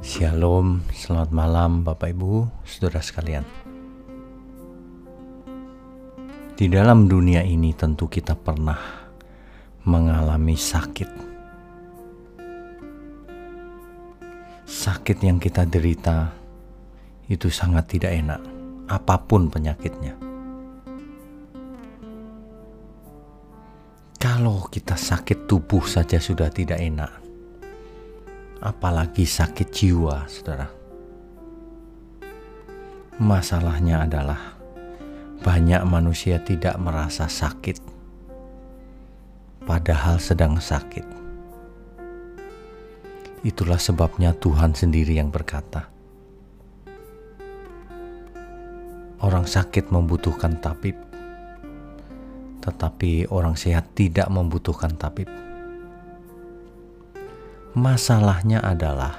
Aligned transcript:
Shalom, 0.00 0.80
selamat 0.88 1.30
malam 1.36 1.84
Bapak 1.84 2.16
Ibu, 2.16 2.48
saudara 2.64 3.04
sekalian. 3.04 3.44
Di 6.56 6.64
dalam 6.72 7.04
dunia 7.04 7.44
ini 7.44 7.76
tentu 7.76 8.08
kita 8.08 8.32
pernah 8.32 8.80
mengalami 9.84 10.56
sakit. 10.56 11.10
Sakit 14.64 15.18
yang 15.20 15.36
kita 15.36 15.68
derita 15.68 16.32
itu 17.28 17.52
sangat 17.52 17.92
tidak 17.92 18.16
enak, 18.16 18.40
apa 18.88 19.20
pun 19.20 19.52
penyakitnya. 19.52 20.16
Kalau 24.16 24.64
kita 24.72 24.96
sakit 24.96 25.44
tubuh 25.44 25.84
saja 25.84 26.16
sudah 26.16 26.48
tidak 26.48 26.80
enak, 26.80 27.21
apalagi 28.62 29.26
sakit 29.26 29.68
jiwa, 29.74 30.22
saudara. 30.30 30.70
Masalahnya 33.18 34.06
adalah 34.06 34.54
banyak 35.42 35.82
manusia 35.82 36.38
tidak 36.38 36.78
merasa 36.78 37.26
sakit, 37.26 37.82
padahal 39.66 40.22
sedang 40.22 40.62
sakit. 40.62 41.02
Itulah 43.42 43.82
sebabnya 43.82 44.30
Tuhan 44.38 44.78
sendiri 44.78 45.18
yang 45.18 45.34
berkata, 45.34 45.90
"Orang 49.18 49.50
sakit 49.50 49.90
membutuhkan 49.90 50.62
tabib, 50.62 50.94
tetapi 52.62 53.26
orang 53.34 53.58
sehat 53.58 53.98
tidak 53.98 54.30
membutuhkan 54.30 54.94
tabib." 54.94 55.51
Masalahnya 57.72 58.60
adalah 58.60 59.16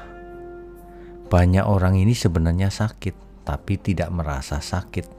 banyak 1.25 1.66
orang 1.66 1.98
ini 1.98 2.13
sebenarnya 2.13 2.70
sakit, 2.70 3.41
tapi 3.41 3.82
tidak 3.82 4.13
merasa 4.13 4.62
sakit. 4.62 5.09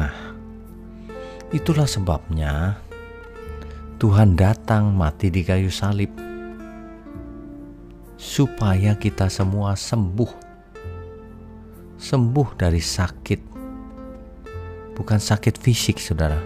Nah, 0.00 0.32
itulah 1.52 1.84
sebabnya 1.84 2.80
Tuhan 4.00 4.32
datang 4.32 4.96
mati 4.96 5.28
di 5.28 5.44
kayu 5.44 5.68
salib 5.68 6.08
supaya 8.16 8.96
kita 8.96 9.28
semua 9.28 9.76
sembuh. 9.76 10.32
Sembuh 12.00 12.48
dari 12.56 12.80
sakit. 12.80 13.40
Bukan 14.96 15.20
sakit 15.20 15.60
fisik, 15.60 16.00
Saudara. 16.00 16.40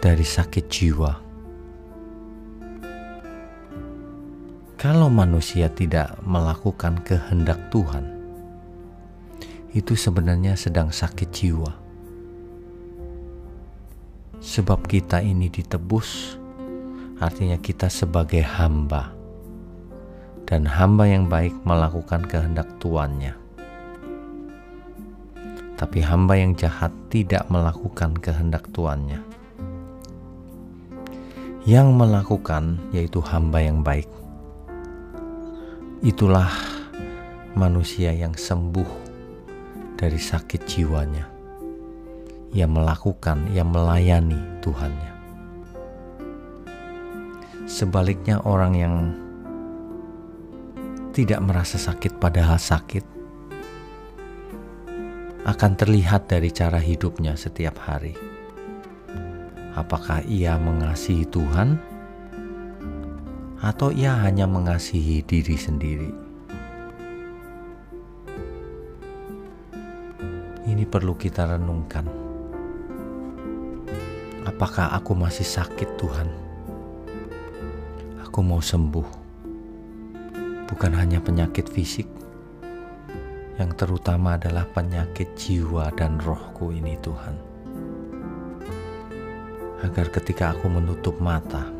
Dari 0.00 0.24
sakit 0.24 0.64
jiwa 0.72 1.27
Kalau 4.78 5.10
manusia 5.10 5.66
tidak 5.66 6.22
melakukan 6.22 7.02
kehendak 7.02 7.58
Tuhan, 7.74 8.14
itu 9.74 9.98
sebenarnya 9.98 10.54
sedang 10.54 10.94
sakit 10.94 11.28
jiwa. 11.34 11.72
Sebab 14.38 14.86
kita 14.86 15.18
ini 15.18 15.50
ditebus, 15.50 16.38
artinya 17.18 17.58
kita 17.58 17.90
sebagai 17.90 18.46
hamba, 18.46 19.10
dan 20.46 20.62
hamba 20.62 21.10
yang 21.10 21.26
baik 21.26 21.58
melakukan 21.66 22.22
kehendak 22.30 22.70
tuannya. 22.78 23.34
Tapi 25.74 25.98
hamba 26.06 26.38
yang 26.38 26.54
jahat 26.54 26.94
tidak 27.10 27.50
melakukan 27.50 28.14
kehendak 28.14 28.70
tuannya. 28.70 29.26
Yang 31.66 31.88
melakukan 31.98 32.78
yaitu 32.94 33.18
hamba 33.26 33.58
yang 33.58 33.82
baik 33.82 34.06
Itulah 35.98 36.46
manusia 37.58 38.14
yang 38.14 38.30
sembuh 38.38 38.86
dari 39.98 40.14
sakit 40.14 40.62
jiwanya. 40.62 41.26
Ia 42.54 42.70
melakukan, 42.70 43.50
ia 43.50 43.66
melayani 43.66 44.62
Tuhannya. 44.62 45.12
Sebaliknya 47.66 48.46
orang 48.46 48.72
yang 48.78 48.94
tidak 51.10 51.42
merasa 51.42 51.82
sakit 51.82 52.14
padahal 52.22 52.62
sakit 52.62 53.02
akan 55.50 55.72
terlihat 55.74 56.30
dari 56.30 56.54
cara 56.54 56.78
hidupnya 56.78 57.34
setiap 57.34 57.74
hari. 57.82 58.14
Apakah 59.74 60.22
ia 60.30 60.54
mengasihi 60.62 61.26
Tuhan 61.26 61.97
atau 63.58 63.90
ia 63.90 64.14
hanya 64.22 64.46
mengasihi 64.46 65.22
diri 65.26 65.56
sendiri. 65.58 66.10
Ini 70.68 70.84
perlu 70.86 71.18
kita 71.18 71.58
renungkan. 71.58 72.06
Apakah 74.46 74.94
aku 74.94 75.16
masih 75.16 75.46
sakit, 75.46 75.96
Tuhan? 75.98 76.28
Aku 78.22 78.44
mau 78.44 78.62
sembuh, 78.62 79.08
bukan 80.70 80.92
hanya 80.94 81.18
penyakit 81.18 81.66
fisik, 81.66 82.06
yang 83.58 83.74
terutama 83.74 84.38
adalah 84.38 84.68
penyakit 84.70 85.34
jiwa 85.34 85.90
dan 85.98 86.20
rohku 86.22 86.70
ini, 86.70 86.94
Tuhan. 87.02 87.34
Agar 89.82 90.06
ketika 90.14 90.54
aku 90.54 90.70
menutup 90.70 91.18
mata, 91.18 91.77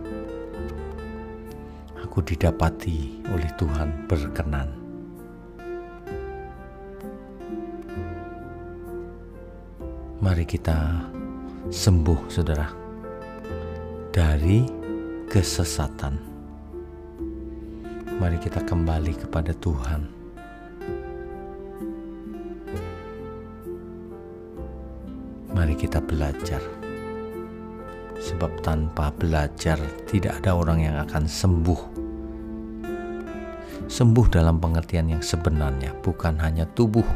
aku 2.19 2.35
didapati 2.35 3.23
oleh 3.31 3.47
Tuhan 3.55 4.11
berkenan. 4.11 4.67
Mari 10.19 10.43
kita 10.43 11.07
sembuh, 11.71 12.27
saudara, 12.27 12.67
dari 14.11 14.67
kesesatan. 15.31 16.19
Mari 18.19 18.39
kita 18.43 18.67
kembali 18.67 19.15
kepada 19.15 19.55
Tuhan. 19.55 20.03
Mari 25.55 25.75
kita 25.79 26.03
belajar 26.03 26.67
sebab 28.19 28.59
tanpa 28.67 29.15
belajar 29.15 29.79
tidak 30.11 30.43
ada 30.43 30.59
orang 30.59 30.83
yang 30.83 30.99
akan 31.07 31.31
sembuh. 31.31 32.08
Sembuh 33.89 34.29
dalam 34.29 34.61
pengertian 34.61 35.09
yang 35.09 35.25
sebenarnya, 35.25 35.97
bukan 36.05 36.37
hanya 36.45 36.69
tubuh, 36.77 37.09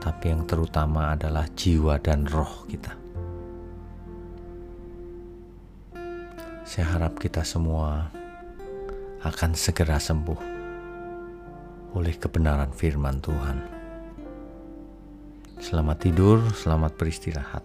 tapi 0.00 0.32
yang 0.32 0.48
terutama 0.48 1.12
adalah 1.12 1.44
jiwa 1.52 2.00
dan 2.00 2.24
roh 2.24 2.64
kita. 2.64 2.96
Saya 6.64 6.88
harap 6.88 7.20
kita 7.20 7.44
semua 7.44 8.08
akan 9.28 9.52
segera 9.52 10.00
sembuh 10.00 10.40
oleh 11.92 12.16
kebenaran 12.16 12.72
firman 12.72 13.20
Tuhan. 13.20 13.58
Selamat 15.60 16.00
tidur, 16.00 16.40
selamat 16.56 16.96
beristirahat. 16.96 17.64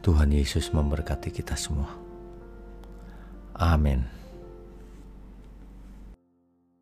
Tuhan 0.00 0.32
Yesus 0.32 0.72
memberkati 0.72 1.28
kita 1.28 1.60
semua. 1.60 1.92
Amin. 3.52 4.23